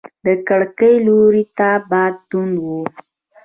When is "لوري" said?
1.07-1.43